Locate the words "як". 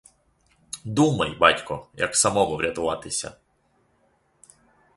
1.95-2.15